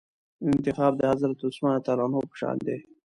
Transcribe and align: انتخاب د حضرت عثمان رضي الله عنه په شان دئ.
انتخاب 0.55 0.93
د 0.97 1.01
حضرت 1.11 1.37
عثمان 1.47 1.75
رضي 1.79 1.89
الله 1.93 2.05
عنه 2.05 2.19
په 2.29 2.35
شان 2.39 2.57
دئ. 2.65 2.79